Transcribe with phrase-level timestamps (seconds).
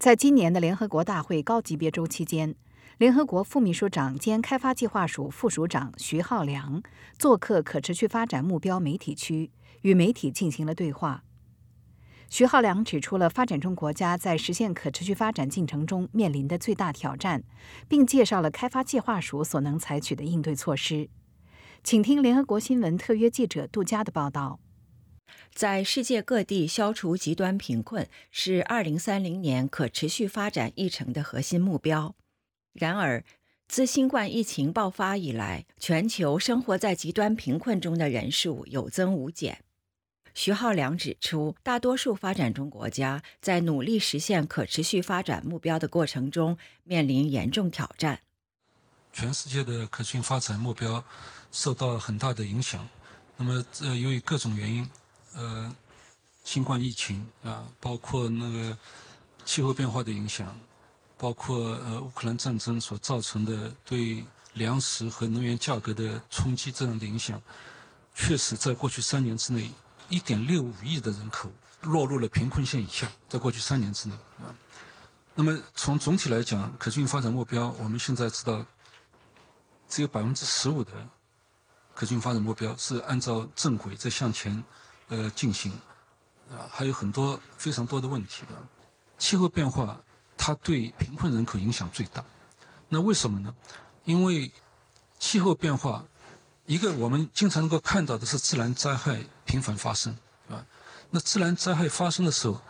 [0.00, 2.54] 在今年的联合国大会高级别周期间，
[2.96, 6.82] 联合国副秘书长兼开发计划署副署长徐浩良
[7.18, 9.50] 做客可持续发展目标媒体区，
[9.82, 11.22] 与媒体进行了对话。
[12.30, 17.42] 徐浩良指出了发展中国家在实现可持续发展进程中面临的最大挑战，
[17.86, 21.10] 并介绍了开发计划署所能采取的应对措施。
[21.84, 24.60] 请听联合国新闻特约记者杜佳的报道。
[25.54, 32.14] 在世界各地消除极端贫困是2030年可持续发展议程的核心目标。
[32.72, 33.24] 然而，
[33.68, 39.64] 自新冠疫情爆发以来，全球生活在极端贫困中的人数有增无减。
[40.32, 48.20] 徐浩良指出，大多数发展中国家在努力实现可持续发展目标的过程中面临严重挑战。
[49.12, 51.04] 全世界的可持续发展目标
[51.50, 52.88] 受到很大的影响。
[53.36, 54.88] 那么，呃，由于各种原因。
[55.34, 55.72] 呃，
[56.44, 58.76] 新冠疫情啊，包括那个
[59.44, 60.58] 气候变化的影响，
[61.16, 64.24] 包括呃乌克兰战争所造成的对
[64.54, 67.40] 粮食和能源价格的冲击这样的影响，
[68.14, 69.70] 确实在过去三年之内，
[70.08, 71.48] 一点六五亿的人口
[71.82, 73.08] 落入了贫困线以下。
[73.28, 74.50] 在过去三年之内啊，
[75.36, 78.66] 那么从总体来讲，可持续发展目标，我们现在知道
[79.88, 80.90] 只有百分之十五的
[81.94, 84.62] 可持续发展目标是按照正轨在向前。
[85.10, 85.70] 呃，进行
[86.50, 88.54] 啊，还有很多非常多的问题的。
[89.18, 90.00] 气候变化
[90.36, 92.24] 它对贫困人口影响最大。
[92.88, 93.54] 那为什么呢？
[94.04, 94.50] 因为
[95.18, 96.04] 气候变化，
[96.64, 100.16] 一个我们经常能够看到的是自然灾害频繁发生，
[100.48, 100.64] 啊，
[101.10, 102.60] 那自然灾害发生的时候，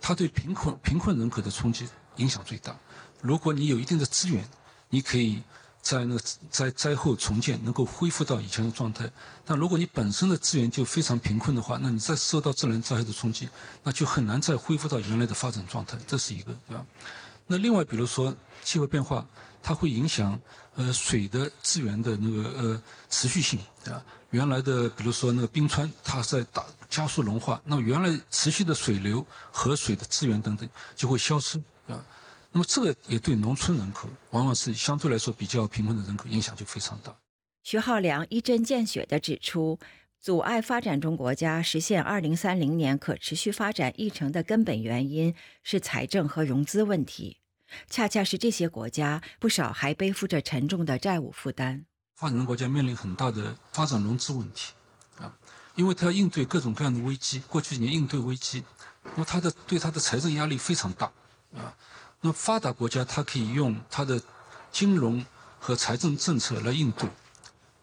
[0.00, 2.76] 它对贫困贫困人口的冲击影响最大。
[3.22, 4.46] 如果你有一定的资源，
[4.90, 5.42] 你可以。
[5.80, 9.10] 在那个灾灾后重建能够恢复到以前的状态，
[9.44, 13.48] 但如果你本身的资源就非常贫困的话，那你再受到自然灾害的冲击，
[13.82, 15.96] 那就很难再恢复到原来的发展状态。
[16.06, 16.84] 这是一个，对吧？
[17.46, 19.26] 那另外，比如说气候变化，
[19.62, 20.38] 它会影响
[20.74, 24.04] 呃水的资源的那个呃持续性，对吧？
[24.30, 32.04] 原来的比如说那个冰川，它在大加速融化，那么原来持续的水流、河水的资源等等就会消失，对吧？
[32.50, 37.14] 那么这个也对农村人口，往往是相对来说比较贫困的人口影响就非常大。
[37.62, 39.78] 徐浩良一针见血地指出，
[40.18, 47.36] 阻碍发展中国家实现2030年可持续发展议程的根本原因是财政和融资问题，
[47.90, 51.84] 恰恰是这些国家不少还背负着沉重的债务负担。
[52.14, 54.72] 发展中国家面临很大的发展融资问题
[55.18, 55.36] 啊，
[55.76, 58.64] 因为它要应对各种各样的危机，过去几年应对危机，
[59.04, 61.12] 那么它的对它的财政压力非常大
[61.54, 61.76] 啊。
[62.20, 64.20] 那么发达国家它可以用它的
[64.72, 65.24] 金融
[65.60, 67.08] 和财政政策来应对，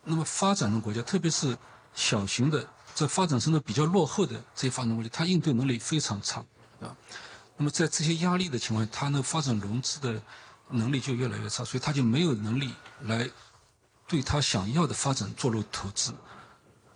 [0.04, 1.58] 那么发展中国家，特别是
[1.94, 6.42] 小型的在发展程度比较落后的这些发展国家，它应对能力非常差，
[6.82, 6.96] 啊，
[7.56, 10.22] 那么在这些压力的情况下，它那发展融资的
[10.70, 13.30] 能力就越来越差，所以它就没有能力来
[14.08, 16.14] 对它想要的发展做入投资。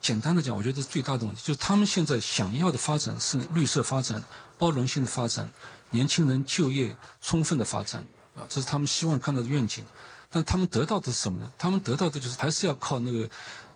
[0.02, 4.24] 简单的讲，我觉得最大的问题就是他们现在想要的发展是绿色发展、
[4.58, 5.50] 包容性的发展。
[5.92, 8.06] 年轻人就业充分的发展，
[8.36, 9.84] 啊，这是他们希望看到的愿景，
[10.30, 11.52] 但他们得到的是什么呢？
[11.58, 13.28] 他们得到的就是还是要靠那个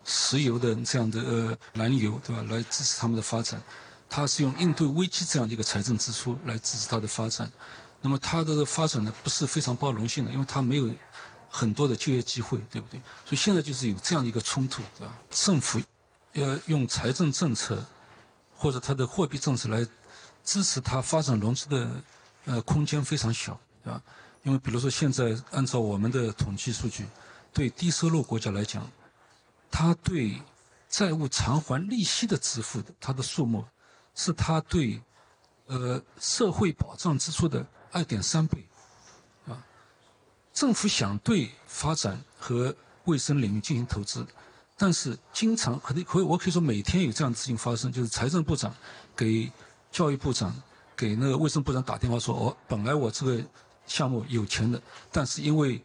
[0.05, 2.43] 石油的这样的呃燃油，对吧？
[2.49, 3.61] 来支持他们的发展。
[4.09, 7.51] 他是用应对危机这样的一个财政支出来支持他的发展。
[7.99, 10.87] 那么他的发展呢，不是非常包容性的，因为他没有
[11.49, 12.99] 很多的就业机会，对不对？
[13.25, 15.13] 所以现在就是有这样的一个冲突，对吧？
[15.31, 15.81] 政府
[16.33, 17.83] 要用财政政策
[18.55, 19.85] 或者他的货币政策来。
[20.43, 21.89] 支持它发展融资的
[22.45, 24.01] 呃空间非常小，对吧？
[24.43, 27.05] 因为比如说现在按照我们的统计数据，
[27.53, 28.85] 对低收入国家来讲，
[29.71, 30.41] 它对
[30.89, 33.65] 债务偿还利息的支付的它的数目，
[34.15, 35.01] 是它对
[35.67, 38.67] 呃社会保障支出的二点三倍，
[39.47, 39.65] 啊，
[40.53, 44.27] 政府想对发展和卫生领域进行投资，
[44.77, 48.75] 但是经常可能可以我可以说每天有这样的事情发生，就是财政部长
[49.15, 49.49] 给
[49.93, 50.51] 教育部长
[50.97, 53.41] 给那个卫生部长打电话说：“哦，本来我这个
[53.85, 54.81] 项目有钱的，
[55.11, 55.79] 但是因为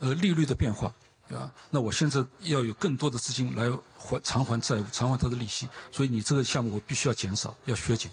[0.00, 0.92] 呃利率的变化，
[1.28, 1.48] 对吧？
[1.70, 8.10] 那我现在要有更多的资金来还偿还债务，偿还他的利息，所以你这个项目我必须要减少，要削减。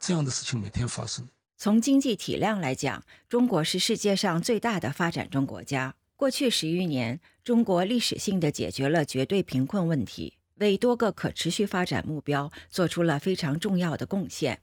[0.00, 1.28] 这样的事情每天发生。
[1.58, 5.94] 从经济体量来讲，中国是世界上最大的发展中国家。
[6.16, 14.60] 过去十余年，中国历史性的解决了绝对贫困问题。”为多个可持续发展目标做出了非常重要的贡献。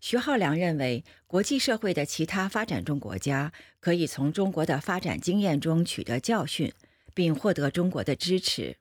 [0.00, 6.72] 徐浩良认为，国际社会的其他发展中国家可以从中国的发展经验中取得教训，
[7.14, 8.76] 并获得中国的支持。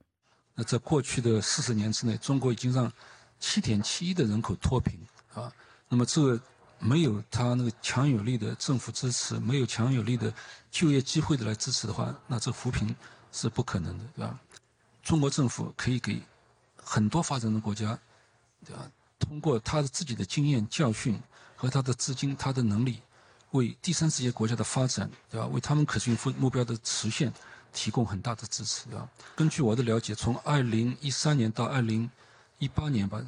[0.53, 2.91] 那在过去的四十年之内，中国已经让
[3.39, 4.99] 七点七亿的人口脱贫
[5.33, 5.51] 啊。
[5.87, 6.39] 那么这
[6.79, 10.31] 没有他那个强有力的政府支持，没有强有力的
[10.69, 12.93] 就业机会的来支持的话，那这扶贫
[13.31, 14.39] 是不可能的，对吧？
[15.05, 16.19] 中国政府可以给
[16.75, 17.97] 很多发展中国家，
[18.65, 18.91] 对吧？
[19.19, 21.17] 通过他的自己的经验教训
[21.55, 22.99] 和他的资金、他的能力，
[23.51, 25.45] 为第三世界国家的发展，对吧？
[25.47, 27.31] 为他们可持续目标的实现
[27.71, 29.07] 提供很大的支持，对吧？
[29.35, 32.09] 根据我的了解，从二零一三年到二零
[32.57, 33.23] 一八年吧，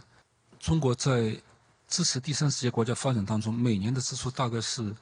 [0.59, 1.39] 中国在
[1.88, 4.95] 支持第三世界国家发展当中，每年的支出大概是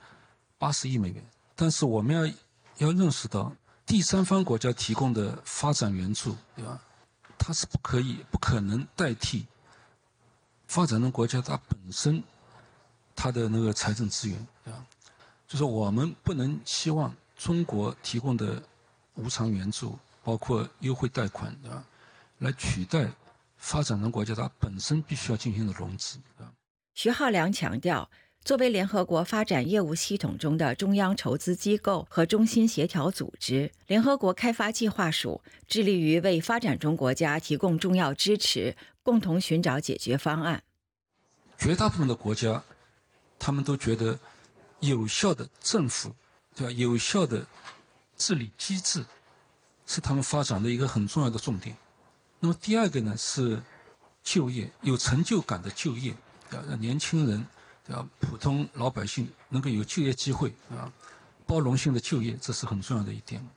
[0.58, 1.26] 八十亿美元。
[1.56, 3.56] 但是我们要要认识到，
[3.86, 6.82] 第三方国家提供的发展援助，对吧？
[7.38, 9.46] 它是不可以、不可能代替
[10.68, 12.24] 发展中国家它本身
[13.16, 14.84] 它的那个财政资源，对吧？
[15.48, 18.62] 就是我们不能期望中国提供的
[19.14, 21.84] 无偿援助，包括优惠贷款，对吧？
[22.40, 23.08] 来取代
[23.58, 26.52] 发展中国家它本身必须要进行的融资，对吧？
[26.96, 28.10] 徐浩良强调，
[28.46, 40.62] 作为联合国发展业务系统中的中央筹资机构和中心协调组织，联合国开发计划署致力于为发展中国家提供重要支持，共同寻找解决方案。
[41.58, 42.64] 绝大部分的国家，
[43.40, 44.20] 他们都觉得
[44.80, 46.14] 有效的政府，
[46.56, 46.72] 对吧？
[46.74, 47.44] 有效的
[48.16, 49.04] 治理机制
[49.88, 51.76] 是他们发展的一个很重要的重点。
[52.40, 53.60] 那么第二个呢是
[54.24, 56.14] 就业，有成就感的就业。
[56.52, 57.44] 要让年轻人，
[57.88, 60.92] 要普通老百姓能够有就业机会啊，
[61.46, 63.48] 包容性的就业，这是很重要的一点。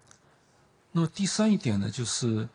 [0.93, 2.47] 那么第三一点呢，就是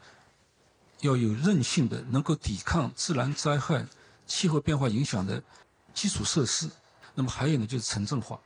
[1.00, 3.86] 要有韧性的，能够抵抗自然灾害、
[4.28, 5.42] 气候变化影响的
[5.96, 6.70] 基础设施。
[7.16, 8.40] 那么还有呢，就是城镇化、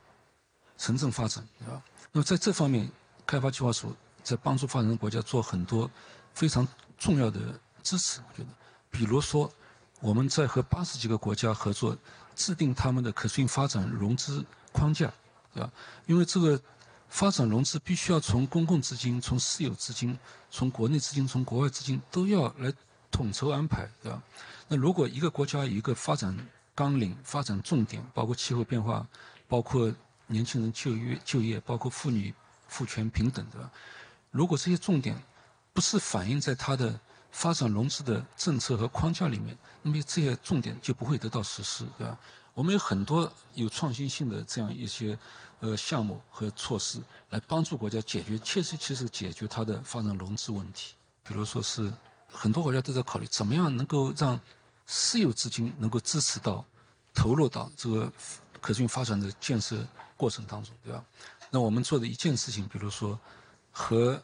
[0.78, 1.82] 城镇发展，对吧？
[2.12, 2.90] 那么在这方面，
[3.26, 5.90] 开发计划署在帮助发展中国家做很多
[6.32, 6.66] 非常
[6.96, 7.38] 重要的
[7.82, 8.48] 支持，我觉得，
[8.90, 9.52] 比如说。
[10.00, 11.96] 我们在和八十几个国家合作，
[12.36, 15.12] 制定他们的可持续发展融资框架，
[15.52, 15.70] 对吧？
[16.06, 16.60] 因为这个
[17.08, 20.16] 发展融资必须要从公共资金、从私有资金、
[20.50, 22.72] 从国内资金、从国外资金都要来
[23.10, 24.22] 统筹安排，对吧？
[24.68, 26.36] 那如果一个国家有一个发展
[26.74, 29.06] 纲领、发展重点，包括气候变化、
[29.48, 29.92] 包括
[30.26, 32.32] 年轻人就业、就业，包括妇女
[32.68, 33.70] 赋权平等，对吧？
[34.30, 35.20] 如果这些重点
[35.72, 37.00] 不是反映在它的
[37.30, 42.18] 发展融资的政策和框架里面，那么这些重点就不会得到实施，对吧？
[42.54, 45.16] 我们有很多有创新性的这样一些
[45.60, 50.94] 呃项目和措施，来帮助国家解决切实切实解决它的发展融资问题。
[51.22, 51.92] 比如说是
[52.32, 54.40] 很多国家都在考虑怎么样能够让
[54.86, 56.64] 私有资金能够支持到
[57.14, 58.12] 投入到这个
[58.60, 59.86] 可持续发展的建设
[60.16, 61.04] 过程当中，对吧？
[61.50, 63.18] 那我们做的一件事情，比如说
[63.70, 64.20] 和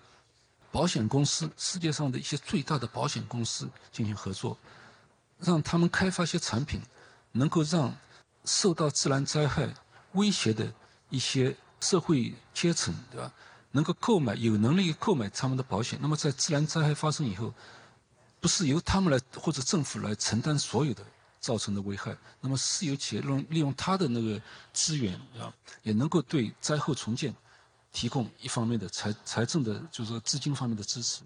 [0.75, 4.59] 保险公司，世界上的一些最大的保险公司进行合作，
[5.39, 6.83] 让他们开发一些产品，
[7.31, 7.95] 能够让
[8.45, 9.73] 受到自然灾害
[10.15, 10.75] 威胁的
[11.11, 13.33] 一些社会阶层，对吧？
[13.71, 15.97] 能够购买有能力购买他们的保险。
[16.03, 17.55] 那么在自然灾害发生以后，
[18.41, 21.05] 不是由他们来或者政府来承担所有的
[21.39, 24.43] 造成的危害，那么私有企业利用利用他的那个
[24.73, 25.55] 资源，啊，
[25.85, 27.33] 也能够对灾后重建。
[27.95, 31.23] 提供一方面的财财政的，就是说资金方面的支持。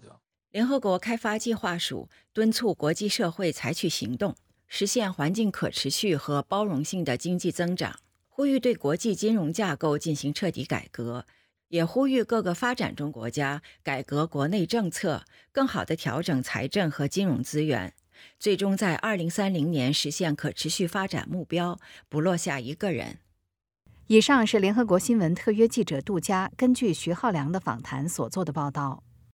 [0.51, 4.35] 联合国开发计划署敦促国际社会采取行动，
[4.67, 11.25] 实现环境可持续和包容性的经济增长，呼吁对国际金融架构进行彻底改革，
[11.69, 17.93] 也呼吁各个发展中国家改革国内政策，更好地调整财政和金融资源，
[18.39, 23.19] 最终在二零三零年实现可持续发展目标，不落下一个人。
[24.11, 29.03] 以上是联合国新闻特约记者杜佳根据徐浩良的访谈所做的报道。